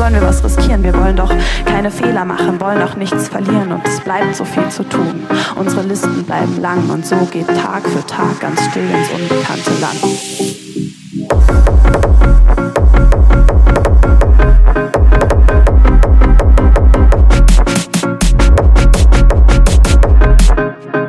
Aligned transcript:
sollen 0.00 0.14
wir 0.14 0.22
was 0.22 0.42
riskieren? 0.42 0.82
Wir 0.82 0.94
wollen 0.94 1.14
doch 1.14 1.30
keine 1.66 1.90
Fehler 1.90 2.24
machen, 2.24 2.58
wollen 2.58 2.80
auch 2.80 2.96
nichts 2.96 3.28
verlieren 3.28 3.70
und 3.70 3.86
es 3.86 4.00
bleibt 4.00 4.34
so 4.34 4.46
viel 4.46 4.66
zu 4.70 4.82
tun. 4.82 5.26
Unsere 5.56 5.82
Listen 5.82 6.24
bleiben 6.24 6.58
lang 6.58 6.88
und 6.88 7.04
so 7.04 7.16
geht 7.30 7.46
Tag 7.48 7.86
für 7.86 8.06
Tag 8.06 8.40
ganz 8.40 8.64
still 8.64 8.88
ins 8.88 9.10
unbekannte 9.10 9.72
Land. 9.78 10.00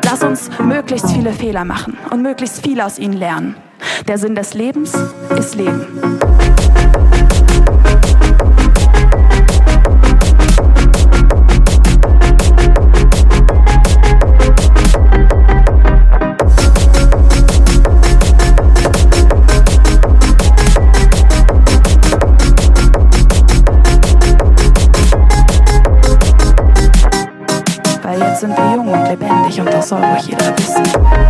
Lass 0.03 0.21
uns 0.21 0.49
möglichst 0.59 1.09
viele 1.11 1.31
Fehler 1.31 1.63
machen 1.63 1.97
und 2.09 2.21
möglichst 2.21 2.61
viel 2.61 2.81
aus 2.81 2.99
ihnen 2.99 3.13
lernen. 3.13 3.55
Der 4.09 4.17
Sinn 4.17 4.35
des 4.35 4.53
Lebens 4.53 4.93
ist 5.37 5.55
Leben. 5.55 6.30
Und 28.91 29.07
lebendig 29.07 29.59
und 29.59 29.73
das 29.73 29.89
soll 29.89 30.03
ruhig 30.03 30.27
jeder 30.27 30.57
wissen. 30.57 31.20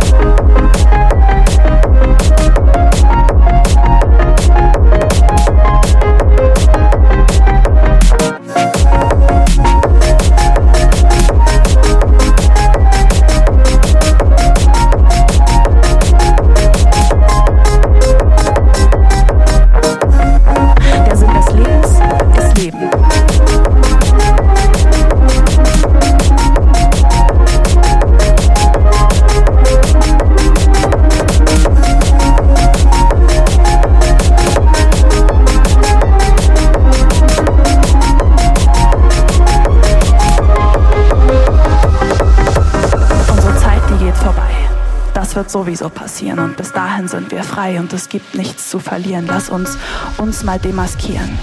Wird 45.42 45.50
sowieso 45.50 45.88
passieren 45.88 46.38
und 46.38 46.56
bis 46.56 46.72
dahin 46.72 47.08
sind 47.08 47.32
wir 47.32 47.42
frei 47.42 47.80
und 47.80 47.92
es 47.92 48.08
gibt 48.08 48.36
nichts 48.36 48.70
zu 48.70 48.78
verlieren. 48.78 49.26
Lass 49.26 49.48
uns 49.48 49.76
uns 50.18 50.44
mal 50.44 50.60
demaskieren. 50.60 51.36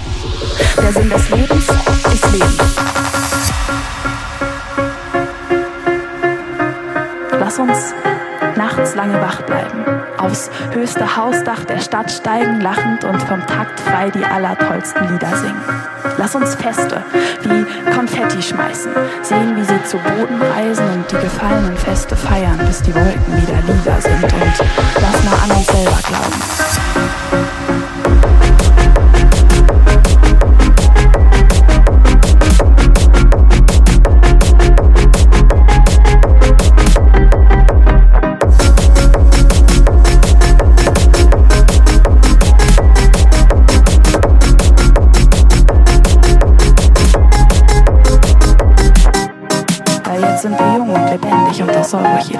Der 0.78 0.90
Sinn 0.90 1.10
des 1.10 1.28
Lebens 1.28 1.66
ist 2.10 2.32
Leben. 2.32 2.58
Lass 7.38 7.58
uns 7.58 7.92
nachts 8.56 8.94
lange 8.94 9.20
wach 9.20 9.42
bleiben, 9.42 9.84
aufs 10.20 10.50
höchste 10.72 11.16
Hausdach 11.16 11.64
der 11.64 11.78
Stadt 11.78 12.10
steigen, 12.10 12.60
lachend 12.60 13.04
und 13.04 13.20
vom 13.22 13.44
Takt 13.46 13.80
frei 13.80 14.10
die 14.10 14.24
allertollsten 14.24 15.08
Lieder 15.08 15.36
singen. 15.36 15.62
Lass 16.18 16.34
uns 16.34 16.54
Feste 16.54 17.02
wie 17.42 17.90
Konfetti 17.92 18.42
schmeißen, 18.42 18.92
sehen, 19.22 19.56
wie 19.56 19.64
sie 19.64 19.82
zu 19.84 19.96
Boden 19.98 20.40
reisen 20.40 20.84
und 20.90 21.10
die 21.10 21.16
gefallenen 21.16 21.76
Feste 21.76 22.16
feiern, 22.16 22.58
bis 22.66 22.82
die 22.82 22.94
Wolken 22.94 23.36
wieder 23.36 23.60
lila 23.66 24.00
sind 24.00 24.22
und 24.22 24.32
lass 25.00 25.24
mal 25.24 25.38
an 25.44 25.56
uns 25.56 25.66
selber 25.66 25.98
glauben. 26.08 26.69
Lebendig 51.92 52.30
und 52.30 52.39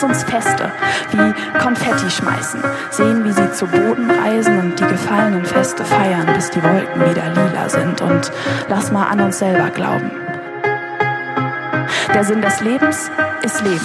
Lass 0.00 0.08
uns 0.08 0.24
Feste 0.24 0.72
wie 1.12 1.58
Konfetti 1.58 2.08
schmeißen, 2.08 2.62
sehen, 2.90 3.22
wie 3.22 3.32
sie 3.32 3.52
zu 3.52 3.66
Boden 3.66 4.10
reisen 4.10 4.58
und 4.58 4.80
die 4.80 4.86
gefallenen 4.86 5.44
Feste 5.44 5.84
feiern, 5.84 6.26
bis 6.34 6.48
die 6.48 6.62
Wolken 6.62 7.02
wieder 7.02 7.28
lila 7.34 7.68
sind 7.68 8.00
und 8.00 8.32
lass 8.70 8.90
mal 8.90 9.08
an 9.08 9.20
uns 9.20 9.40
selber 9.40 9.68
glauben. 9.68 10.10
Der 12.14 12.24
Sinn 12.24 12.40
des 12.40 12.62
Lebens 12.62 13.10
ist 13.42 13.60
Leben. 13.60 13.84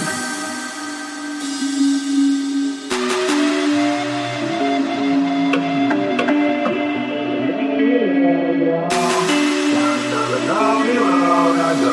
lonely 10.48 10.96
road 10.96 11.58
I 11.58 11.74
go. 11.82 11.92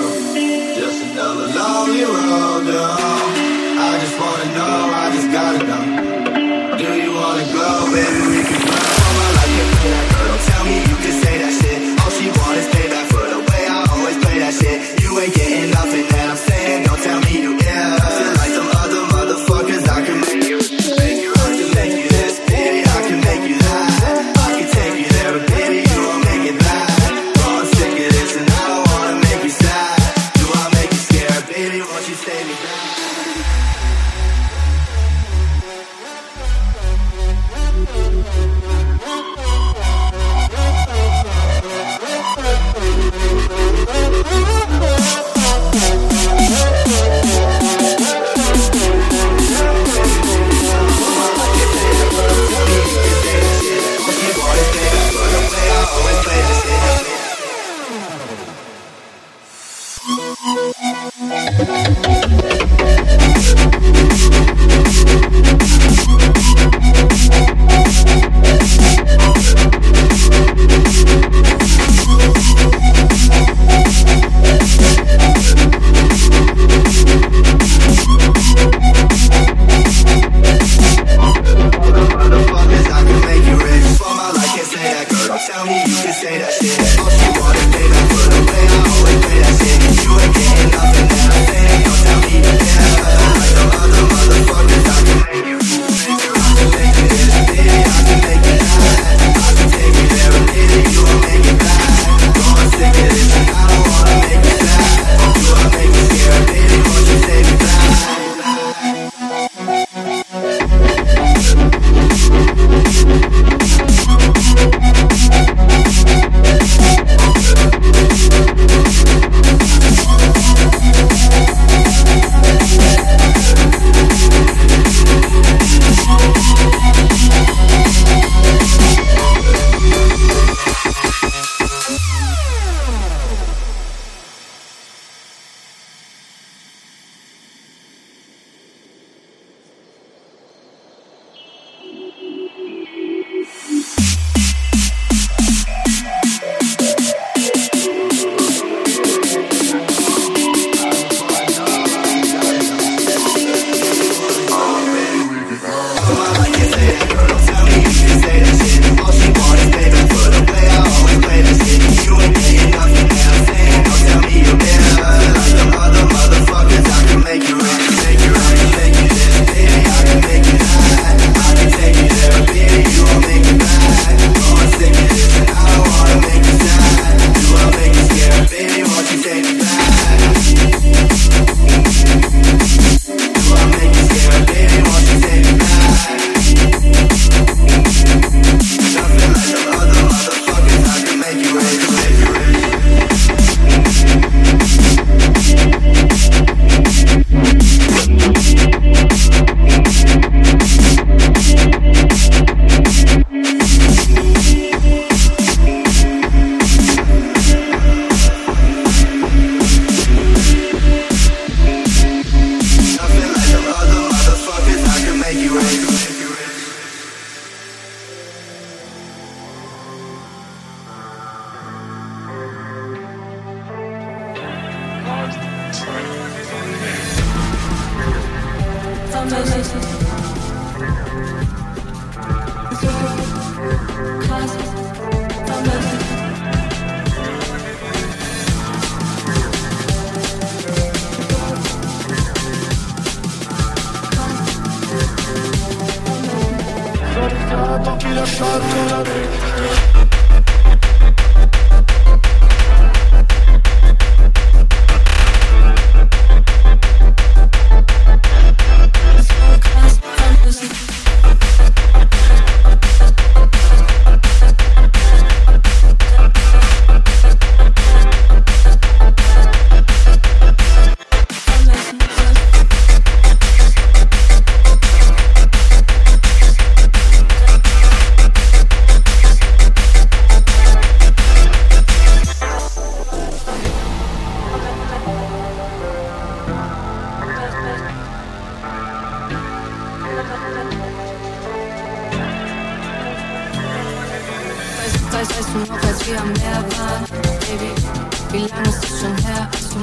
Just 0.80 1.04
another 1.12 1.48
lonely 1.60 2.04
road, 2.06 3.33
falling 4.18 4.56
out. 4.58 4.93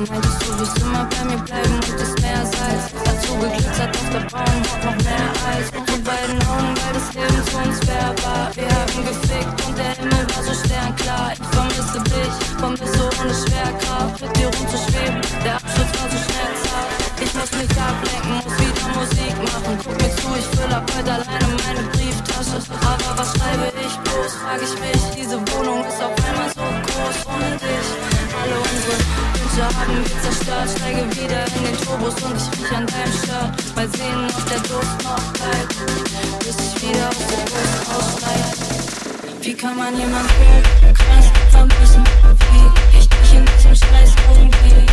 I'm. 0.08 0.39
Hatten 29.80 30.04
wir 30.04 30.20
zerstört, 30.20 30.68
steige 30.76 31.10
wieder 31.16 31.42
in 31.56 31.64
den 31.64 31.76
Turbos 31.80 32.14
und 32.22 32.36
ich 32.36 32.60
riech 32.60 32.76
an 32.76 32.86
deinem 32.86 33.12
Shirt. 33.12 33.74
Mal 33.74 33.88
sehen, 33.88 34.28
ob 34.28 34.46
der 34.50 34.60
Durst 34.60 34.96
noch 35.02 35.32
bleibt, 35.32 35.74
bis 36.40 36.56
ich 36.66 36.82
wieder 36.82 37.08
aus 37.08 37.16
der 37.16 37.42
Brust 37.48 37.78
aussteige. 37.96 39.40
Wie 39.40 39.54
kann 39.54 39.78
man 39.78 39.96
jemand 39.96 40.28
so 40.28 40.92
krank 40.92 41.24
vermissen, 41.50 42.04
wie 42.52 42.98
ich 42.98 43.08
dich 43.08 43.34
in 43.34 43.46
diesem 43.46 43.74
scheiß 43.74 44.12
irgendwie? 44.34 44.89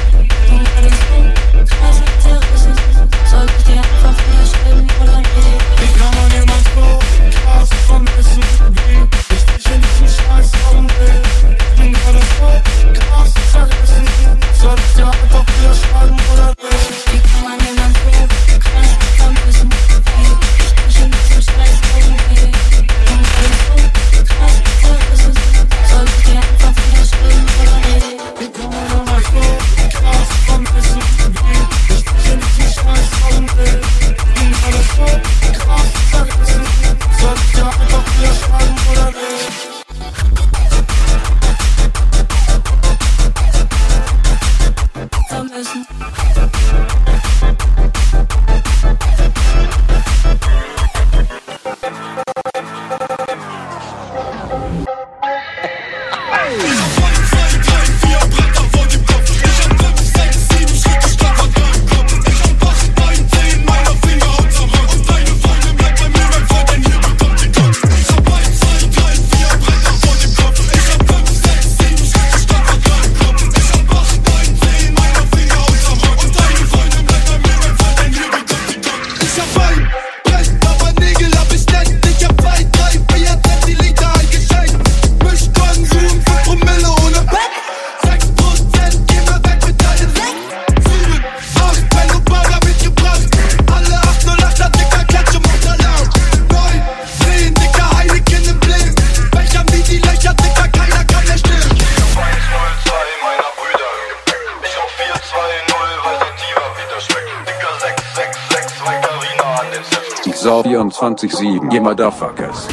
2007. 111.18 111.72
Ihr 111.72 111.82
Motherfuckers. 111.82 112.68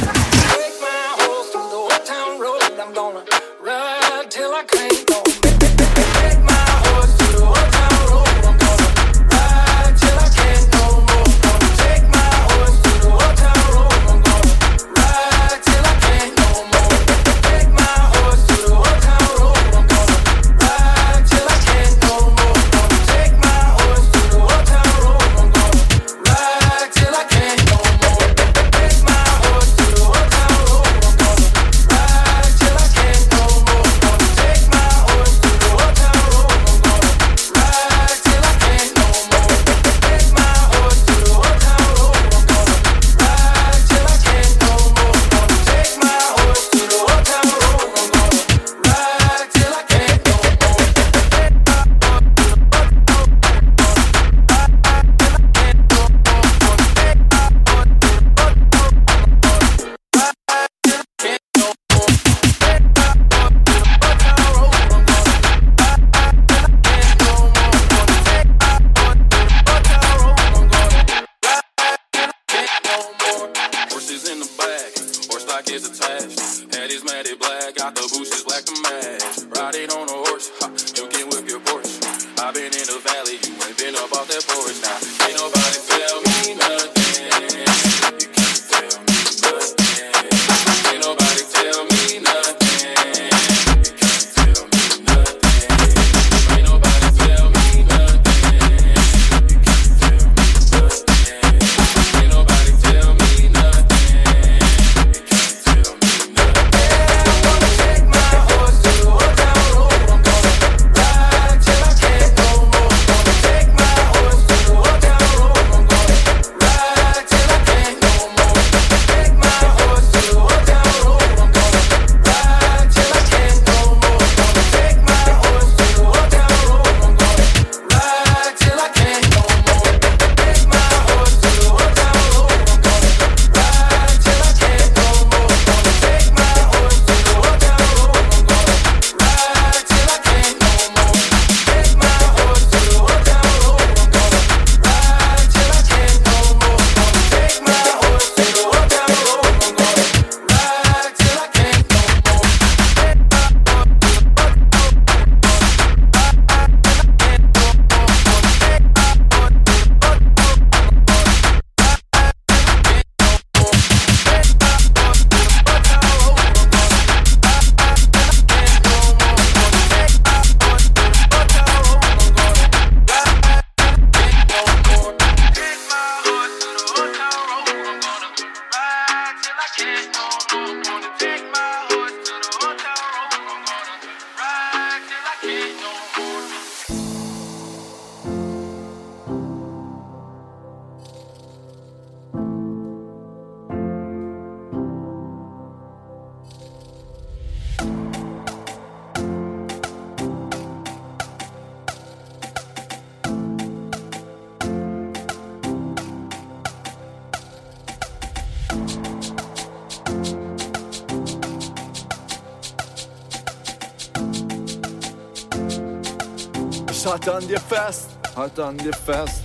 Ich 216.89 217.05
halte 217.05 217.35
an 217.35 217.47
dir 217.47 217.59
fest, 217.59 218.09
halte 218.35 218.65
an 218.65 218.77
dir 218.77 218.93
fest. 218.93 219.44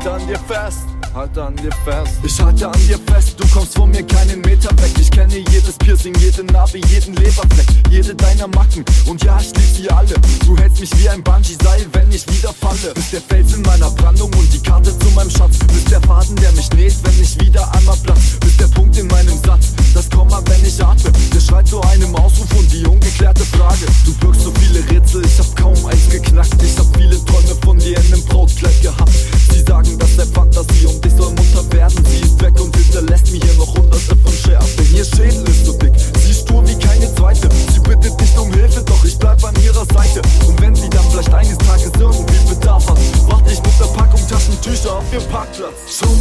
Halt 0.00 0.22
an 0.22 0.26
dir 0.26 0.38
fest 0.38 0.89
halte 1.14 1.42
an 1.42 1.56
dir 1.56 1.70
fest. 1.84 2.12
Ich 2.22 2.40
halte 2.40 2.68
an 2.68 2.86
dir 2.86 2.98
fest, 3.06 3.34
du 3.36 3.46
kommst 3.48 3.74
von 3.74 3.90
mir 3.90 4.02
keinen 4.02 4.40
Meter 4.42 4.70
weg. 4.82 4.92
Ich 5.00 5.10
kenne 5.10 5.38
jedes 5.50 5.76
Piercing, 5.78 6.14
jede 6.18 6.44
Narbe, 6.44 6.78
jeden 6.88 7.14
Leberfleck, 7.14 7.66
jede 7.90 8.14
deiner 8.14 8.48
Macken. 8.48 8.84
Und 9.06 9.22
ja, 9.24 9.38
ich 9.40 9.54
lieb 9.56 9.76
sie 9.76 9.90
alle. 9.90 10.14
Du 10.46 10.56
hältst 10.56 10.80
mich 10.80 10.90
wie 10.98 11.08
ein 11.08 11.22
Bungee-Seil, 11.22 11.86
wenn 11.92 12.10
ich 12.12 12.26
wieder 12.28 12.52
falle. 12.52 12.94
Bist 12.94 13.12
der 13.12 13.20
Fels 13.20 13.54
in 13.54 13.62
meiner 13.62 13.90
Brandung 13.90 14.32
und 14.34 14.52
die 14.52 14.62
Karte 14.62 14.96
zu 14.98 15.10
meinem 15.10 15.30
Schatz. 15.30 15.58
Bist 15.72 15.90
der 15.90 16.00
Faden, 16.02 16.36
der 16.36 16.52
mich 16.52 16.70
näht, 16.72 16.94
wenn 17.02 17.22
ich 17.22 17.40
wieder 17.40 17.70
einmal 17.74 17.96
platz. 18.02 18.38
Bist 18.40 18.60
der 18.60 18.68
Punkt 18.68 18.96
in 18.96 19.06
meinem 19.08 19.38
Satz, 19.44 19.72
das 19.94 20.08
Komma, 20.10 20.42
wenn 20.46 20.64
ich 20.64 20.82
atme. 20.82 21.10
Der 21.34 21.40
schreit 21.40 21.66
zu 21.66 21.80
einem 21.82 22.14
Ausruf 22.16 22.52
und 22.58 22.72
die 22.72 22.84
ungeklärte 22.86 23.44
Frage. 23.44 23.86
Du 24.04 24.14
birgst 24.14 24.42
so 24.42 24.52
viele 24.60 24.80
Rätsel, 24.90 25.24
ich 25.24 25.38
hab 25.38 25.56
kaum 25.56 25.86
eins 25.86 26.08
geknackt. 26.08 26.62
Ich 26.62 26.78
hab 26.78 26.86
viele 26.96 27.24
Träume 27.24 27.54
von 27.64 27.78
dir 27.78 27.96
in 27.98 28.12
einem 28.12 28.24
Brautkleid 28.26 28.82
gehabt. 28.82 29.12
Sie 29.52 29.62
sagen, 29.62 29.98
dass 29.98 30.16
der 30.16 30.26
Fantasie 30.26 30.86
und 30.86 30.99
ich 31.06 31.12
soll 31.12 31.30
Mutter 31.30 31.72
werden. 31.72 32.04
Sie 32.06 32.20
ist 32.20 32.40
weg 32.42 32.60
und 32.60 32.74
hinterlässt 32.76 33.30
mir 33.32 33.40
hier 33.40 33.54
noch 33.54 33.74
hunderte 33.74 34.16
von 34.16 34.32
Scherben. 34.32 34.68
Ihr 34.94 35.04
Schädel 35.04 35.48
ist 35.48 35.66
so 35.66 35.72
dick, 35.72 35.92
sie 35.96 36.30
ist 36.30 36.40
stur 36.40 36.66
wie 36.66 36.78
keine 36.78 37.12
zweite. 37.14 37.48
Sie 37.72 37.80
bittet 37.80 38.20
nicht 38.20 38.38
um 38.38 38.52
Hilfe, 38.52 38.82
doch 38.82 39.04
ich 39.04 39.18
bleib 39.18 39.42
an 39.44 39.54
ihrer 39.62 39.84
Seite. 39.86 40.22
Und 40.46 40.60
wenn 40.60 40.74
sie 40.74 40.90
dann 40.90 41.04
vielleicht 41.10 41.32
eines 41.32 41.58
Tages 41.58 41.90
irgendwie 41.98 42.48
Bedarf 42.48 42.88
hat, 42.88 42.98
warte 43.28 43.52
ich 43.52 43.62
mit 43.62 43.78
der 43.78 43.86
Packung 43.96 44.20
Taschentücher 44.28 44.96
auf 44.96 45.04
ihr 45.12 45.20
Parkplatz. 45.20 45.74
Schon 45.88 46.19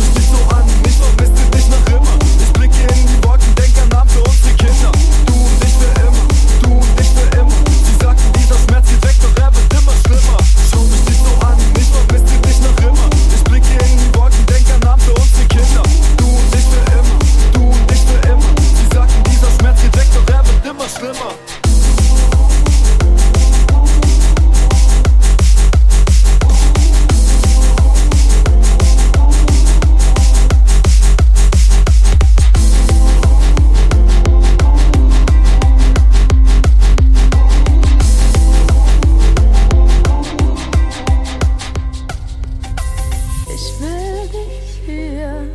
dich 44.28 44.82
hier 44.86 45.48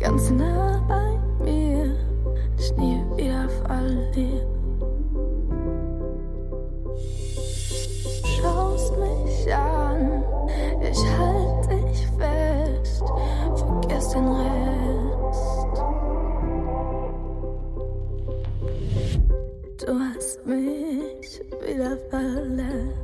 ganz 0.00 0.30
nah 0.30 0.82
bei 0.88 1.44
mir, 1.44 1.94
dich 2.58 2.72
nie 2.76 3.02
wieder 3.16 3.48
verlieren. 3.48 4.46
Schaust 8.24 8.94
mich 8.98 9.54
an, 9.54 10.24
ich 10.80 11.04
halte 11.18 11.86
dich 11.86 12.06
fest, 12.18 13.04
vergiss 13.54 14.08
den 14.10 14.28
Rest. 14.28 15.76
Du 19.84 19.92
hast 19.98 20.46
mich 20.46 21.40
wieder 21.60 21.96
verletzt. 22.10 22.95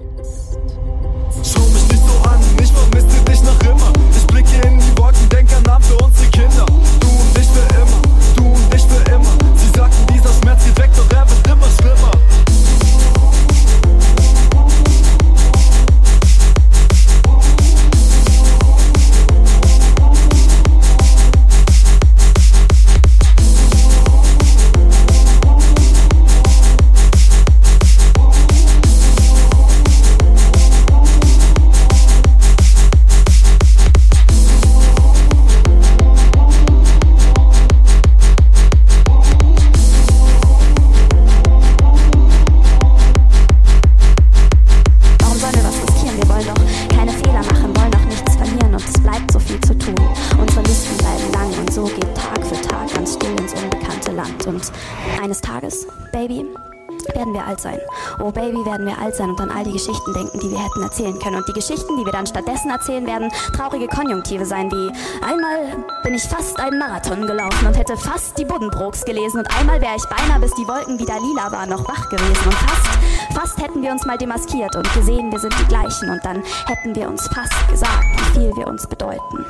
Alt 59.12 59.16
sein 59.16 59.30
und 59.30 59.40
an 59.40 59.50
all 59.50 59.64
die 59.64 59.72
Geschichten 59.72 60.12
denken, 60.14 60.38
die 60.40 60.50
wir 60.50 60.58
hätten 60.58 60.82
erzählen 60.82 61.18
können. 61.18 61.36
Und 61.36 61.48
die 61.48 61.52
Geschichten, 61.52 61.96
die 61.96 62.04
wir 62.04 62.12
dann 62.12 62.26
stattdessen 62.26 62.70
erzählen 62.70 63.06
werden, 63.06 63.30
traurige 63.54 63.86
Konjunktive 63.86 64.44
sein 64.44 64.70
wie 64.70 64.90
einmal 65.24 65.84
bin 66.02 66.14
ich 66.14 66.22
fast 66.22 66.58
einen 66.58 66.78
Marathon 66.78 67.26
gelaufen 67.26 67.66
und 67.66 67.76
hätte 67.76 67.96
fast 67.96 68.38
die 68.38 68.44
Buddenbrooks 68.44 69.04
gelesen 69.04 69.38
und 69.40 69.58
einmal 69.58 69.80
wäre 69.80 69.96
ich 69.96 70.04
beinahe, 70.04 70.40
bis 70.40 70.54
die 70.54 70.66
Wolken 70.66 70.98
wieder 70.98 71.18
lila 71.20 71.52
waren, 71.52 71.70
noch 71.70 71.86
wach 71.88 72.08
gewesen 72.08 72.44
und 72.44 72.54
fast, 72.54 72.98
fast 73.34 73.62
hätten 73.62 73.82
wir 73.82 73.90
uns 73.90 74.06
mal 74.06 74.16
demaskiert 74.16 74.76
und 74.76 74.92
gesehen, 74.94 75.30
wir 75.30 75.38
sind 75.38 75.54
die 75.58 75.66
gleichen 75.66 76.10
und 76.10 76.24
dann 76.24 76.42
hätten 76.66 76.94
wir 76.94 77.08
uns 77.08 77.28
fast 77.28 77.68
gesagt, 77.68 78.04
wie 78.16 78.40
viel 78.40 78.56
wir 78.56 78.66
uns 78.66 78.86
bedeuten, 78.86 79.44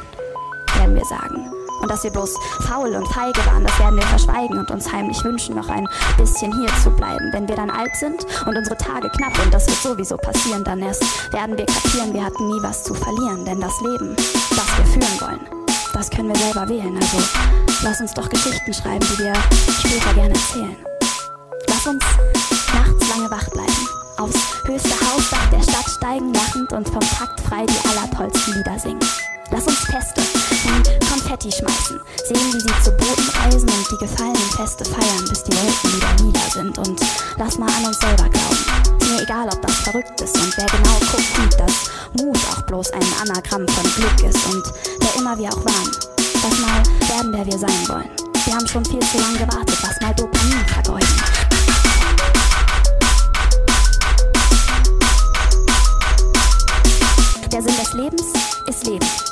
werden 0.76 0.94
wir 0.94 1.04
sagen. 1.04 1.61
Und 1.82 1.90
dass 1.90 2.04
wir 2.04 2.10
bloß 2.10 2.34
faul 2.68 2.94
und 2.94 3.06
feige 3.08 3.44
waren, 3.46 3.64
das 3.64 3.78
werden 3.78 3.96
wir 3.96 4.06
verschweigen 4.06 4.56
und 4.56 4.70
uns 4.70 4.90
heimlich 4.90 5.22
wünschen, 5.24 5.56
noch 5.56 5.68
ein 5.68 5.86
bisschen 6.16 6.52
hier 6.56 6.70
zu 6.82 6.90
bleiben. 6.90 7.30
Wenn 7.32 7.48
wir 7.48 7.56
dann 7.56 7.70
alt 7.70 7.94
sind 7.96 8.24
und 8.46 8.56
unsere 8.56 8.76
Tage 8.76 9.10
knapp, 9.10 9.36
und 9.44 9.52
das 9.52 9.66
wird 9.66 9.78
sowieso 9.78 10.16
passieren, 10.16 10.62
dann 10.62 10.78
erst 10.78 11.02
werden 11.32 11.58
wir 11.58 11.66
kapieren, 11.66 12.14
wir 12.14 12.24
hatten 12.24 12.48
nie 12.48 12.62
was 12.62 12.84
zu 12.84 12.94
verlieren. 12.94 13.44
Denn 13.44 13.60
das 13.60 13.80
Leben, 13.80 14.14
das 14.16 14.78
wir 14.78 14.86
führen 14.86 15.20
wollen, 15.20 15.40
das 15.92 16.08
können 16.08 16.28
wir 16.28 16.36
selber 16.36 16.68
wählen. 16.68 16.96
Also 16.96 17.18
lass 17.82 18.00
uns 18.00 18.14
doch 18.14 18.28
Geschichten 18.28 18.72
schreiben, 18.72 19.04
die 19.12 19.24
wir 19.24 19.34
später 19.80 20.14
gerne 20.14 20.34
erzählen. 20.34 20.76
Lass 21.66 21.86
uns 21.86 22.04
nachts 22.74 23.08
lange 23.10 23.28
wach 23.28 23.48
bleiben, 23.50 23.88
aufs 24.18 24.38
höchste 24.66 24.94
Hausdach 25.00 25.50
der 25.50 25.62
Stadt 25.62 25.90
steigen, 25.90 26.32
lachend 26.32 26.72
und 26.72 26.88
vom 26.88 27.00
Takt 27.00 27.40
frei 27.40 27.66
die 27.66 27.88
allertollsten 27.88 28.54
Lieder 28.54 28.78
singen. 28.78 29.00
Lass 29.50 29.66
uns 29.66 29.80
Feste 29.80 30.22
wie 30.22 31.01
Konfetti 31.32 31.50
schmeißen, 31.50 31.98
sehen, 32.28 32.52
wie 32.52 32.60
sie 32.60 32.82
zu 32.84 32.90
Booten 32.90 33.30
reisen 33.40 33.66
und 33.66 33.90
die 33.90 33.96
gefallenen 33.96 34.50
Feste 34.54 34.84
feiern, 34.84 35.24
bis 35.30 35.42
die 35.42 35.52
Wolken 35.52 35.96
wieder 35.96 36.24
nieder 36.24 36.50
sind. 36.52 36.76
Und 36.76 37.00
lass 37.38 37.56
mal 37.56 37.70
an 37.70 37.86
uns 37.86 37.98
selber 38.00 38.28
glauben. 38.28 38.98
Ist 39.00 39.10
mir 39.10 39.22
egal, 39.22 39.48
ob 39.48 39.62
das 39.62 39.76
verrückt 39.76 40.20
ist 40.20 40.34
und 40.36 40.54
wer 40.58 40.66
genau 40.66 40.98
guckt, 41.10 41.24
sieht, 41.34 41.58
dass 41.58 41.90
Mut 42.20 42.36
auch 42.50 42.60
bloß 42.66 42.90
ein 42.92 43.06
Anagramm 43.22 43.66
von 43.66 43.94
Glück 43.94 44.28
ist 44.28 44.46
und 44.52 44.62
wer 45.00 45.20
immer 45.22 45.38
wir 45.38 45.48
auch 45.48 45.64
waren. 45.64 45.90
Lass 46.42 46.58
mal 46.60 46.82
werden, 47.08 47.32
wer 47.32 47.46
wir 47.46 47.58
sein 47.58 47.88
wollen. 47.88 48.10
Wir 48.44 48.54
haben 48.54 48.68
schon 48.68 48.84
viel 48.84 49.00
zu 49.00 49.16
lange 49.16 49.38
gewartet, 49.38 49.78
lass 49.82 50.00
mal 50.02 50.14
Dopamin 50.14 50.66
vergeuden. 50.66 51.08
Der 57.50 57.62
Sinn 57.62 57.76
des 57.78 57.92
Lebens 57.94 58.22
ist 58.66 58.86
Leben. 58.86 59.31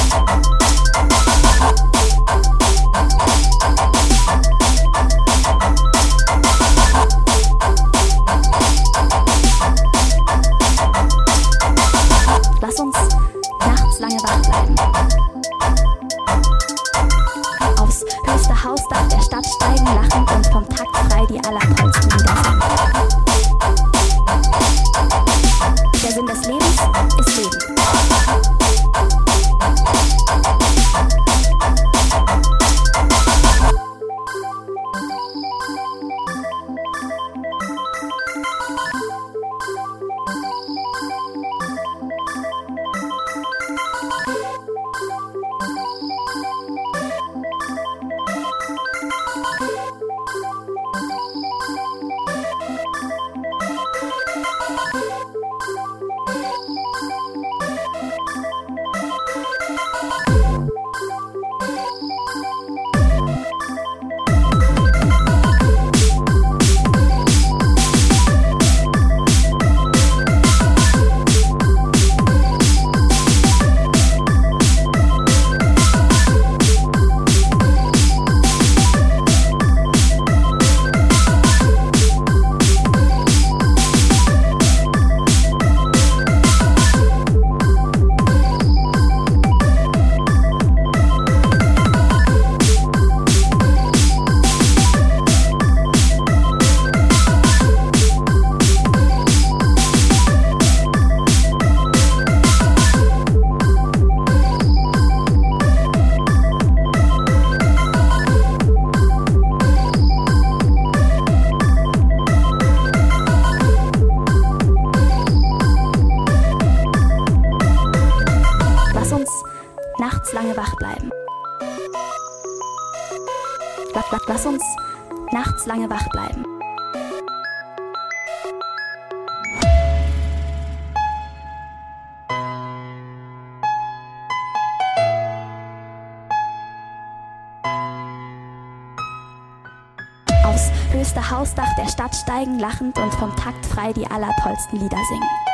höchste 140.91 141.31
Hausdach 141.31 141.73
der 141.77 141.87
Stadt 141.87 142.15
steigen, 142.15 142.59
lachend 142.59 142.97
und 142.97 143.13
vom 143.13 143.35
Takt 143.35 143.65
frei 143.65 143.93
die 143.93 144.05
allertollsten 144.07 144.79
Lieder 144.79 144.97
singen. 145.09 145.50